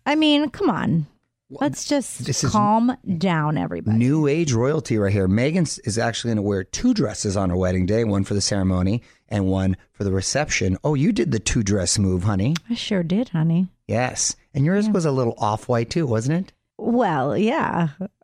I 0.05 0.15
mean, 0.15 0.49
come 0.49 0.69
on. 0.69 1.05
Let's 1.51 1.87
just 1.87 2.25
This 2.25 2.47
calm 2.47 2.95
down, 3.17 3.57
everybody. 3.57 3.97
New 3.97 4.27
age 4.27 4.53
royalty 4.53 4.99
right 4.99 5.11
here. 5.11 5.27
Meghan 5.27 5.79
is 5.83 5.97
actually 5.97 6.29
going 6.29 6.35
to 6.37 6.41
wear 6.43 6.63
two 6.63 6.93
dresses 6.93 7.35
on 7.35 7.49
her 7.49 7.57
wedding 7.57 7.87
day 7.87 8.03
one 8.03 8.23
for 8.23 8.35
the 8.35 8.41
ceremony 8.41 9.01
and 9.29 9.47
one 9.47 9.75
for 9.93 10.03
the 10.03 10.11
reception. 10.11 10.77
Oh, 10.83 10.93
you 10.93 11.11
did 11.11 11.31
the 11.31 11.39
two 11.39 11.63
dress 11.63 11.97
move, 11.97 12.23
honey. 12.23 12.55
I 12.69 12.75
sure 12.75 13.01
did, 13.01 13.29
honey. 13.29 13.69
Yes. 13.87 14.35
And 14.53 14.63
yours 14.63 14.87
was 14.89 15.05
a 15.05 15.11
little 15.11 15.33
off 15.39 15.67
white 15.67 15.89
too, 15.89 16.05
wasn't 16.05 16.47
it? 16.47 16.53
Well, 16.81 17.37
yeah. 17.37 17.89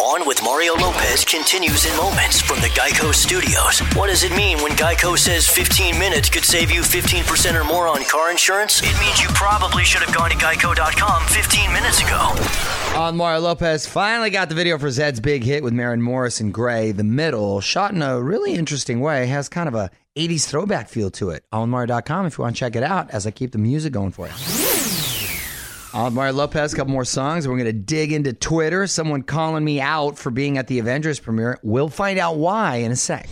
On 0.00 0.24
with 0.24 0.40
Mario 0.44 0.74
Lopez 0.74 1.24
continues 1.24 1.84
in 1.84 1.96
moments 1.96 2.40
from 2.40 2.60
the 2.60 2.68
Geico 2.68 3.12
Studios. 3.12 3.80
What 3.96 4.06
does 4.06 4.22
it 4.22 4.30
mean 4.36 4.58
when 4.58 4.70
Geico 4.72 5.18
says 5.18 5.48
15 5.48 5.98
minutes 5.98 6.30
could 6.30 6.44
save 6.44 6.70
you 6.70 6.82
15% 6.82 7.60
or 7.60 7.64
more 7.64 7.88
on 7.88 8.04
car 8.04 8.30
insurance? 8.30 8.80
It 8.82 8.96
means 9.00 9.20
you 9.20 9.28
probably 9.30 9.82
should 9.82 10.02
have 10.02 10.14
gone 10.14 10.30
to 10.30 10.36
geico.com 10.36 11.26
15 11.26 11.72
minutes 11.72 12.00
ago. 12.00 12.32
On 12.96 13.16
Mario 13.16 13.40
Lopez 13.40 13.84
finally 13.86 14.30
got 14.30 14.48
the 14.48 14.54
video 14.54 14.78
for 14.78 14.86
Zedd's 14.88 15.18
big 15.18 15.42
hit 15.42 15.64
with 15.64 15.72
Maren 15.72 16.00
Morris 16.00 16.38
and 16.38 16.54
Grey. 16.54 16.92
The 16.92 17.04
middle, 17.04 17.60
shot 17.60 17.92
in 17.92 18.00
a 18.00 18.22
really 18.22 18.54
interesting 18.54 19.00
way, 19.00 19.26
has 19.26 19.48
kind 19.48 19.66
of 19.68 19.74
a 19.74 19.90
80s 20.14 20.46
throwback 20.46 20.88
feel 20.88 21.10
to 21.10 21.30
it. 21.30 21.44
On 21.50 21.68
Mario.com 21.68 22.26
if 22.26 22.38
you 22.38 22.42
want 22.42 22.54
to 22.54 22.60
check 22.60 22.76
it 22.76 22.84
out 22.84 23.10
as 23.10 23.26
I 23.26 23.32
keep 23.32 23.50
the 23.50 23.58
music 23.58 23.92
going 23.92 24.12
for 24.12 24.28
you. 24.28 24.65
Mario 25.96 26.34
Lopez, 26.34 26.74
a 26.74 26.76
couple 26.76 26.92
more 26.92 27.06
songs. 27.06 27.48
We're 27.48 27.54
going 27.54 27.64
to 27.64 27.72
dig 27.72 28.12
into 28.12 28.34
Twitter. 28.34 28.86
Someone 28.86 29.22
calling 29.22 29.64
me 29.64 29.80
out 29.80 30.18
for 30.18 30.30
being 30.30 30.58
at 30.58 30.66
the 30.66 30.78
Avengers 30.78 31.18
premiere. 31.18 31.58
We'll 31.62 31.88
find 31.88 32.18
out 32.18 32.36
why 32.36 32.76
in 32.76 32.92
a 32.92 32.96
sec. 32.96 33.28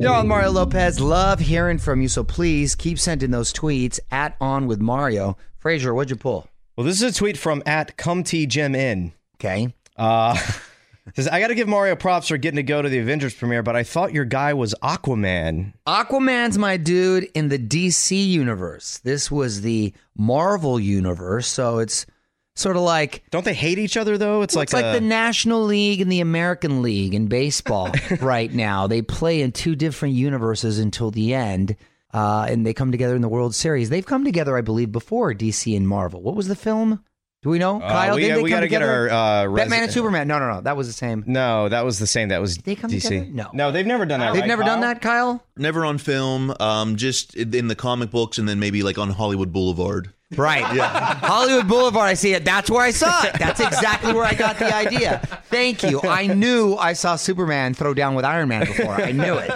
Yo, 0.00 0.12
I'm 0.12 0.26
Mario 0.26 0.50
Lopez. 0.50 0.98
Love 1.00 1.38
hearing 1.38 1.78
from 1.78 2.02
you, 2.02 2.08
so 2.08 2.24
please 2.24 2.74
keep 2.74 2.98
sending 2.98 3.30
those 3.30 3.52
tweets 3.52 4.00
at 4.10 4.36
On 4.40 4.66
with 4.66 4.80
Mario. 4.80 5.38
Frazier, 5.58 5.94
what'd 5.94 6.10
you 6.10 6.16
pull? 6.16 6.48
Well, 6.76 6.84
this 6.84 7.00
is 7.00 7.14
a 7.14 7.18
tweet 7.18 7.38
from 7.38 7.62
at 7.64 7.96
Come 7.96 8.24
T 8.24 8.44
Gem 8.46 8.74
In. 8.74 9.12
Okay. 9.36 9.72
Uh, 9.96 10.36
says 11.14 11.28
I 11.28 11.40
got 11.40 11.48
to 11.48 11.54
give 11.54 11.68
Mario 11.68 11.96
props 11.96 12.28
for 12.28 12.36
getting 12.36 12.56
to 12.56 12.62
go 12.62 12.82
to 12.82 12.88
the 12.88 12.98
Avengers 12.98 13.34
premiere, 13.34 13.62
but 13.62 13.76
I 13.76 13.82
thought 13.82 14.12
your 14.12 14.24
guy 14.24 14.54
was 14.54 14.74
Aquaman. 14.82 15.74
Aquaman's 15.86 16.58
my 16.58 16.76
dude 16.76 17.28
in 17.34 17.48
the 17.48 17.58
DC 17.58 18.28
universe. 18.28 18.98
This 18.98 19.30
was 19.30 19.60
the 19.60 19.92
Marvel 20.16 20.80
universe, 20.80 21.46
so 21.46 21.78
it's 21.78 22.06
sort 22.54 22.76
of 22.76 22.82
like 22.82 23.22
Don't 23.30 23.44
they 23.44 23.54
hate 23.54 23.78
each 23.78 23.96
other 23.96 24.18
though? 24.18 24.42
It's, 24.42 24.56
it's 24.56 24.72
like, 24.72 24.82
like 24.82 24.96
a, 24.96 24.98
the 24.98 25.06
National 25.06 25.62
League 25.64 26.00
and 26.00 26.10
the 26.10 26.20
American 26.20 26.82
League 26.82 27.14
in 27.14 27.28
baseball 27.28 27.90
right 28.20 28.52
now. 28.52 28.86
They 28.86 29.02
play 29.02 29.42
in 29.42 29.52
two 29.52 29.76
different 29.76 30.14
universes 30.14 30.78
until 30.78 31.10
the 31.10 31.34
end, 31.34 31.76
uh, 32.12 32.46
and 32.48 32.66
they 32.66 32.74
come 32.74 32.90
together 32.90 33.14
in 33.14 33.22
the 33.22 33.28
World 33.28 33.54
Series. 33.54 33.90
They've 33.90 34.04
come 34.04 34.24
together, 34.24 34.56
I 34.56 34.62
believe, 34.62 34.90
before 34.90 35.34
DC 35.34 35.76
and 35.76 35.86
Marvel. 35.86 36.22
What 36.22 36.34
was 36.34 36.48
the 36.48 36.56
film? 36.56 37.04
Do 37.46 37.50
we 37.50 37.60
know? 37.60 37.80
Uh, 37.80 37.88
Kyle, 37.88 38.16
we 38.16 38.22
didn't 38.22 38.30
got- 38.30 38.36
they 38.38 38.42
we 38.42 38.50
come 38.50 38.56
gotta 38.56 38.66
get 38.66 38.78
together? 38.80 39.10
our, 39.12 39.44
uh, 39.44 39.46
res- 39.46 39.62
Batman 39.62 39.82
and 39.84 39.92
Superman. 39.92 40.26
No, 40.26 40.40
no, 40.40 40.52
no. 40.54 40.60
That 40.62 40.76
was 40.76 40.88
the 40.88 40.92
same. 40.92 41.22
No, 41.28 41.68
that 41.68 41.84
was 41.84 42.00
the 42.00 42.06
same. 42.08 42.30
That 42.30 42.40
was 42.40 42.58
they 42.58 42.74
come 42.74 42.90
DC. 42.90 43.02
together? 43.02 43.26
No. 43.30 43.50
no, 43.52 43.70
they've 43.70 43.86
never 43.86 44.04
done 44.04 44.18
that. 44.18 44.32
They've 44.32 44.40
right, 44.40 44.48
never 44.48 44.64
done 44.64 44.80
that, 44.80 45.00
Kyle. 45.00 45.40
Never 45.56 45.84
on 45.84 45.98
film, 45.98 46.52
um, 46.58 46.96
just 46.96 47.36
in 47.36 47.68
the 47.68 47.76
comic 47.76 48.10
books, 48.10 48.38
and 48.38 48.48
then 48.48 48.58
maybe 48.58 48.82
like 48.82 48.98
on 48.98 49.10
Hollywood 49.10 49.52
Boulevard. 49.52 50.10
Right. 50.36 50.74
Yeah. 50.74 50.88
Hollywood 51.20 51.68
Boulevard, 51.68 52.08
I 52.08 52.14
see 52.14 52.34
it. 52.34 52.44
That's 52.44 52.68
where 52.68 52.82
I 52.82 52.90
saw 52.90 53.24
it. 53.26 53.34
That's 53.38 53.60
exactly 53.60 54.12
where 54.12 54.24
I 54.24 54.34
got 54.34 54.58
the 54.58 54.74
idea. 54.74 55.18
Thank 55.44 55.84
you. 55.84 56.00
I 56.02 56.26
knew 56.26 56.74
I 56.74 56.94
saw 56.94 57.14
Superman 57.14 57.74
throw 57.74 57.94
down 57.94 58.16
with 58.16 58.24
Iron 58.24 58.48
Man 58.48 58.66
before. 58.66 58.94
I 59.00 59.12
knew 59.12 59.36
it. 59.36 59.52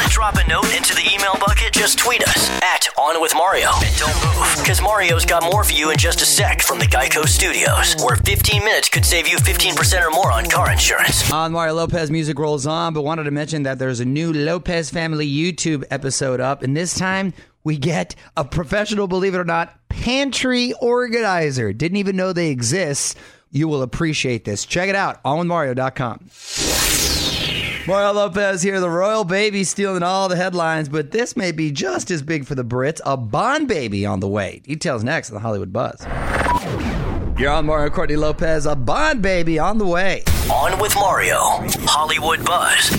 Want 0.00 0.08
to 0.08 0.14
drop 0.14 0.34
a 0.36 0.48
note 0.48 0.74
into 0.74 0.94
the 0.94 1.06
email 1.12 1.34
bucket? 1.38 1.74
Just 1.74 1.98
tweet 1.98 2.26
us 2.26 2.48
at 2.62 2.88
On 2.96 3.20
With 3.20 3.34
Mario. 3.34 3.68
And 3.84 3.94
don't 3.98 4.14
move, 4.24 4.56
because 4.56 4.80
Mario's 4.80 5.26
got 5.26 5.42
more 5.42 5.62
for 5.62 5.74
you 5.74 5.90
in 5.90 5.98
just 5.98 6.22
a 6.22 6.24
sec 6.24 6.62
from 6.62 6.78
the 6.78 6.86
Geico 6.86 7.26
Studios, 7.26 8.02
where 8.02 8.16
15 8.16 8.64
minutes 8.64 8.88
could 8.88 9.04
save 9.04 9.28
you 9.28 9.36
15% 9.36 10.02
or 10.02 10.10
more 10.10 10.32
on 10.32 10.48
car 10.48 10.72
insurance. 10.72 11.30
On 11.30 11.52
Mario 11.52 11.74
Lopez 11.74 12.10
music 12.10 12.38
rolls 12.38 12.66
on, 12.66 12.94
but 12.94 13.02
wanted 13.02 13.24
to 13.24 13.30
mention 13.30 13.64
that 13.64 13.78
there's 13.78 14.00
a 14.00 14.06
new 14.06 14.32
Lopez 14.32 14.88
family 14.88 15.30
YouTube 15.30 15.84
episode 15.90 16.40
up, 16.40 16.62
and 16.62 16.74
this 16.74 16.98
time 16.98 17.34
we 17.62 17.76
get 17.76 18.14
a 18.38 18.44
professional, 18.46 19.06
believe 19.06 19.34
it 19.34 19.38
or 19.38 19.44
not, 19.44 19.86
pantry 19.90 20.72
organizer. 20.80 21.74
Didn't 21.74 21.98
even 21.98 22.16
know 22.16 22.32
they 22.32 22.48
exist. 22.48 23.18
You 23.50 23.68
will 23.68 23.82
appreciate 23.82 24.46
this. 24.46 24.64
Check 24.64 24.88
it 24.88 24.96
out, 24.96 25.22
onwithmario.com. 25.24 27.19
Mario 27.90 28.12
Lopez 28.12 28.62
here, 28.62 28.78
the 28.78 28.88
royal 28.88 29.24
baby 29.24 29.64
stealing 29.64 30.04
all 30.04 30.28
the 30.28 30.36
headlines, 30.36 30.88
but 30.88 31.10
this 31.10 31.36
may 31.36 31.50
be 31.50 31.72
just 31.72 32.08
as 32.12 32.22
big 32.22 32.44
for 32.46 32.54
the 32.54 32.64
Brits. 32.64 33.00
A 33.04 33.16
Bond 33.16 33.66
baby 33.66 34.06
on 34.06 34.20
the 34.20 34.28
way. 34.28 34.60
Details 34.64 35.02
next 35.02 35.28
on 35.30 35.34
the 35.34 35.40
Hollywood 35.40 35.72
Buzz. 35.72 36.00
You're 37.36 37.50
on 37.50 37.66
Mario 37.66 37.90
Courtney 37.90 38.14
Lopez, 38.14 38.64
a 38.64 38.76
Bond 38.76 39.22
baby 39.22 39.58
on 39.58 39.78
the 39.78 39.86
way. 39.86 40.22
On 40.52 40.78
with 40.78 40.94
Mario, 40.94 41.36
Hollywood 41.88 42.44
Buzz. 42.44 42.90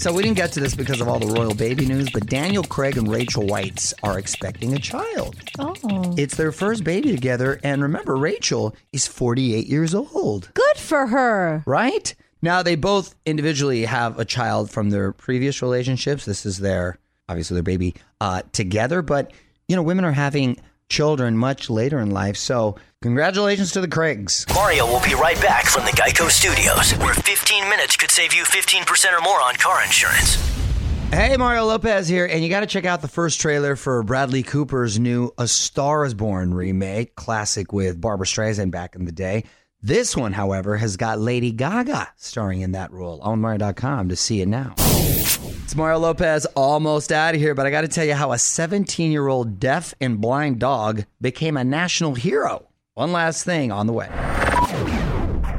So 0.00 0.14
we 0.14 0.22
didn't 0.22 0.38
get 0.38 0.50
to 0.52 0.60
this 0.60 0.74
because 0.74 1.02
of 1.02 1.08
all 1.08 1.18
the 1.18 1.26
royal 1.26 1.54
baby 1.54 1.84
news, 1.84 2.08
but 2.08 2.24
Daniel 2.24 2.64
Craig 2.64 2.96
and 2.96 3.06
Rachel 3.06 3.42
Weisz 3.42 3.92
are 4.02 4.18
expecting 4.18 4.72
a 4.72 4.78
child. 4.78 5.36
Oh. 5.58 5.74
It's 6.16 6.36
their 6.36 6.52
first 6.52 6.84
baby 6.84 7.10
together, 7.14 7.60
and 7.62 7.82
remember, 7.82 8.16
Rachel 8.16 8.74
is 8.94 9.06
48 9.06 9.66
years 9.66 9.94
old, 9.94 10.48
Good 10.54 10.78
for 10.78 11.08
her. 11.08 11.64
right? 11.66 12.14
Now 12.40 12.62
they 12.62 12.76
both 12.76 13.14
individually 13.26 13.84
have 13.84 14.18
a 14.18 14.24
child 14.24 14.70
from 14.70 14.90
their 14.90 15.12
previous 15.12 15.62
relationships. 15.62 16.24
This 16.24 16.46
is 16.46 16.58
their 16.58 16.98
obviously 17.28 17.54
their 17.54 17.62
baby 17.62 17.94
uh, 18.20 18.42
together, 18.52 19.02
but 19.02 19.32
you 19.66 19.76
know, 19.76 19.82
women 19.82 20.04
are 20.04 20.12
having 20.12 20.56
children 20.88 21.36
much 21.36 21.68
later 21.68 21.98
in 21.98 22.10
life. 22.10 22.36
So 22.36 22.76
congratulations 23.02 23.72
to 23.72 23.80
the 23.80 23.88
Craigs. 23.88 24.46
Mario 24.54 24.86
will 24.86 25.02
be 25.02 25.14
right 25.14 25.40
back 25.40 25.66
from 25.66 25.84
the 25.84 25.90
Geico 25.90 26.30
Studios, 26.30 26.92
where 26.98 27.14
15 27.14 27.68
minutes 27.68 27.96
could 27.96 28.10
save 28.10 28.32
you 28.32 28.44
15% 28.44 29.18
or 29.18 29.20
more 29.20 29.40
on 29.42 29.54
car 29.56 29.82
insurance. 29.84 30.36
Hey, 31.10 31.36
Mario 31.38 31.64
Lopez 31.64 32.06
here, 32.06 32.26
and 32.26 32.42
you 32.42 32.50
got 32.50 32.60
to 32.60 32.66
check 32.66 32.84
out 32.84 33.00
the 33.00 33.08
first 33.08 33.40
trailer 33.40 33.76
for 33.76 34.02
Bradley 34.02 34.42
Cooper's 34.42 34.98
new 34.98 35.32
A 35.38 35.48
Star 35.48 36.04
is 36.04 36.12
Born 36.12 36.52
remake, 36.52 37.14
classic 37.14 37.72
with 37.72 37.98
Barbra 37.98 38.26
Streisand 38.26 38.70
back 38.70 38.94
in 38.94 39.06
the 39.06 39.12
day. 39.12 39.44
This 39.80 40.16
one, 40.16 40.32
however, 40.32 40.76
has 40.78 40.96
got 40.96 41.20
Lady 41.20 41.52
Gaga 41.52 42.08
starring 42.16 42.62
in 42.62 42.72
that 42.72 42.90
role 42.90 43.20
on 43.20 43.40
Mario.com 43.40 44.08
to 44.08 44.16
see 44.16 44.40
it 44.40 44.48
now. 44.48 44.74
It's 44.76 45.76
Mario 45.76 45.98
Lopez 45.98 46.46
almost 46.56 47.12
out 47.12 47.36
of 47.36 47.40
here, 47.40 47.54
but 47.54 47.64
I 47.64 47.70
got 47.70 47.82
to 47.82 47.88
tell 47.88 48.04
you 48.04 48.14
how 48.14 48.32
a 48.32 48.38
17 48.38 49.12
year 49.12 49.28
old 49.28 49.60
deaf 49.60 49.94
and 50.00 50.20
blind 50.20 50.58
dog 50.58 51.04
became 51.20 51.56
a 51.56 51.62
national 51.62 52.16
hero. 52.16 52.66
One 52.94 53.12
last 53.12 53.44
thing 53.44 53.70
on 53.70 53.86
the 53.86 53.92
way. 53.92 54.08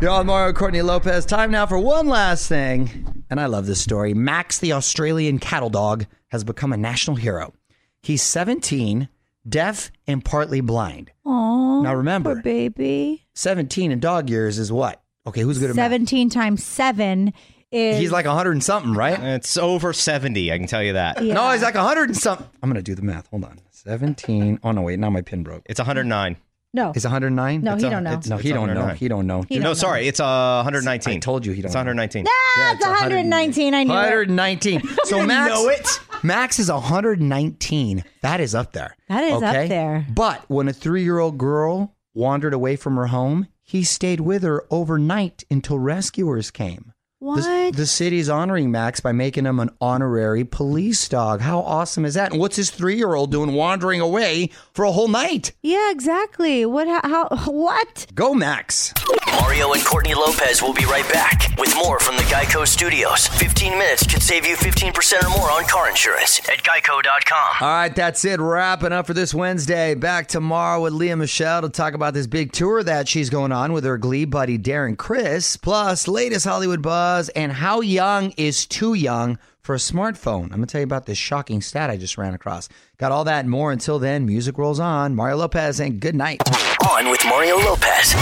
You're 0.02 0.12
on 0.12 0.26
Mario 0.26 0.52
Courtney 0.52 0.82
Lopez. 0.82 1.26
Time 1.26 1.52
now 1.52 1.66
for 1.66 1.80
one 1.80 2.08
last 2.08 2.50
thing. 2.50 3.24
And 3.30 3.40
I 3.40 3.46
love 3.46 3.68
this 3.68 3.82
story. 3.82 4.14
Max, 4.14 4.60
the 4.60 4.74
Australian 4.74 5.40
cattle 5.40 5.70
dog, 5.70 6.06
has 6.28 6.44
become 6.44 6.74
a 6.74 6.78
national 6.78 7.16
hero. 7.16 7.54
He's 8.02 8.22
17, 8.24 9.08
deaf, 9.48 9.92
and 10.08 10.26
partly 10.26 10.60
blind. 10.60 11.12
Oh. 11.26 11.82
Now 11.84 11.96
remember, 11.96 12.42
baby. 12.42 13.28
17 13.40 13.92
in 13.94 14.00
dog 14.02 14.30
years 14.30 14.60
is 14.60 14.70
what? 14.70 15.02
Okay, 15.26 15.42
who's 15.42 15.60
good 15.60 15.70
at 15.70 15.76
math? 15.78 15.86
17 15.86 16.30
times 16.30 16.62
7 16.64 17.32
is. 17.72 17.98
He's 17.98 18.12
like 18.12 18.26
100 18.26 18.52
and 18.52 18.62
something, 18.64 18.94
right? 18.94 19.18
It's 19.18 19.56
over 19.56 19.94
70, 19.94 20.52
I 20.52 20.58
can 20.58 20.68
tell 20.68 20.84
you 20.84 20.94
that. 20.94 21.22
Yeah. 21.24 21.36
No, 21.36 21.50
he's 21.52 21.62
like 21.62 21.76
100 21.76 22.10
and 22.10 22.18
something. 22.18 22.46
I'm 22.62 22.70
going 22.70 22.76
to 22.76 22.84
do 22.84 22.96
the 22.96 23.02
math. 23.02 23.28
Hold 23.28 23.46
on. 23.46 23.60
17. 23.72 24.60
Oh, 24.62 24.72
no, 24.74 24.82
wait. 24.82 25.00
Now 25.00 25.10
my 25.10 25.22
pin 25.22 25.44
broke. 25.44 25.62
It's 25.68 25.80
109. 25.80 26.36
No. 26.74 26.92
Is 26.94 27.06
109? 27.06 27.62
No, 27.62 27.74
It's 27.76 27.82
he 27.82 27.88
a- 27.88 27.92
don't 27.92 28.04
know. 28.04 28.10
it's- 28.12 28.28
No, 28.28 28.38
he 28.38 28.50
don't 28.50 28.68
know. 28.68 28.74
109. 28.82 28.98
He 28.98 29.08
don't 29.08 29.26
know. 29.26 29.42
He 29.48 29.56
no, 29.56 29.62
don't 29.64 29.70
know. 29.70 29.74
sorry, 29.76 30.08
it's 30.08 30.20
uh, 30.20 30.62
119. 30.64 31.16
I 31.16 31.20
told 31.20 31.46
you 31.46 31.54
he 31.54 31.62
don't 31.62 31.70
It's 31.70 31.76
know. 31.76 31.80
119. 31.80 32.26
Ah, 32.28 32.74
it's 32.74 32.86
119. 32.86 33.74
I 33.74 33.84
knew 33.86 33.94
it. 33.94 33.96
119. 33.96 34.82
So 35.06 35.26
Max, 35.26 35.50
know 35.54 35.70
it? 35.70 35.88
Max 36.24 36.60
is 36.60 36.70
119. 36.70 38.04
That 38.22 38.40
is 38.42 38.54
up 38.54 38.74
there. 38.74 38.96
That 39.08 39.24
is 39.24 39.42
up 39.42 39.44
okay? 39.56 39.68
there. 39.68 40.06
But 40.14 40.44
when 40.50 40.68
a 40.68 40.74
three-year-old 40.74 41.38
girl 41.38 41.96
wandered 42.14 42.54
away 42.54 42.76
from 42.76 42.96
her 42.96 43.08
home, 43.08 43.48
he 43.64 43.84
stayed 43.84 44.20
with 44.20 44.44
her 44.44 44.66
overnight 44.70 45.44
until 45.50 45.80
rescuers 45.80 46.52
came. 46.52 46.92
What? 47.22 47.74
The, 47.74 47.80
the 47.80 47.86
city's 47.86 48.30
honoring 48.30 48.72
Max 48.72 49.02
by 49.02 49.12
making 49.12 49.46
him 49.46 49.60
an 49.60 49.72
honorary 49.82 50.46
police 50.46 51.10
dog. 51.10 51.42
How 51.42 51.60
awesome 51.60 52.06
is 52.06 52.14
that? 52.14 52.32
And 52.32 52.40
what's 52.40 52.56
his 52.56 52.70
three-year-old 52.70 53.30
doing 53.30 53.52
wandering 53.52 54.00
away 54.00 54.52
for 54.72 54.86
a 54.86 54.92
whole 54.94 55.10
night? 55.10 55.52
yeah, 55.62 55.92
exactly. 55.92 56.66
What? 56.66 56.88
How? 56.88 57.02
how 57.04 57.28
what? 57.52 58.08
Go, 58.16 58.34
Max. 58.34 58.94
Mario 59.28 59.74
and 59.74 59.84
Courtney 59.84 60.14
Lopez 60.14 60.62
will 60.62 60.74
be 60.74 60.86
right 60.86 61.08
back 61.12 61.54
with 61.58 61.76
more 61.76 62.00
from 62.00 62.16
the 62.16 62.24
Geico 62.24 62.66
Studios. 62.66 63.28
15 63.28 63.78
minutes 63.78 64.08
could 64.08 64.22
save 64.22 64.46
you 64.48 64.56
15% 64.56 65.24
or 65.24 65.30
more 65.38 65.52
on 65.52 65.66
car 65.66 65.90
insurance 65.90 66.40
at 66.48 66.64
geico.com. 66.64 67.56
All 67.60 67.68
right, 67.68 67.94
that's 67.94 68.24
it. 68.24 68.40
Wrapping 68.40 68.94
up 68.94 69.08
for 69.08 69.14
this 69.14 69.34
Wednesday. 69.34 69.94
Back 69.94 70.28
tomorrow 70.28 70.82
with 70.84 70.94
Lea 70.94 71.16
Michele 71.16 71.64
to 71.64 71.70
talk 71.70 71.96
about 71.96 72.14
this 72.14 72.28
big 72.28 72.54
tour 72.54 72.82
that 72.84 73.10
she's 73.10 73.30
going 73.30 73.52
on 73.52 73.74
with 73.74 73.84
her 73.84 73.98
Glee 73.98 74.26
buddy 74.26 74.58
Darren 74.58 74.98
Criss, 74.98 75.58
plus 75.58 76.08
latest 76.08 76.46
Hollywood 76.46 76.82
buzz 76.82 77.09
and 77.36 77.52
how 77.52 77.82
young 77.82 78.32
is 78.38 78.68
too 78.68 78.94
young 78.94 79.40
for 79.62 79.74
a 79.74 79.80
smartphone. 79.80 80.44
I'm 80.44 80.50
going 80.50 80.62
to 80.62 80.68
tell 80.68 80.82
you 80.82 80.86
about 80.86 81.06
this 81.06 81.18
shocking 81.18 81.62
stat 81.62 81.90
I 81.90 81.98
just 81.98 82.18
ran 82.18 82.36
across. 82.36 82.70
Got 82.98 83.12
all 83.12 83.24
that 83.24 83.40
and 83.40 83.50
more. 83.50 83.72
Until 83.72 83.98
then, 83.98 84.26
music 84.26 84.58
rolls 84.58 84.80
on. 84.80 85.16
Mario 85.16 85.38
Lopez, 85.38 85.80
and 85.80 86.00
good 86.00 86.16
night. 86.16 86.42
On 86.88 87.10
with 87.10 87.24
Mario 87.26 87.58
Lopez. 87.58 88.14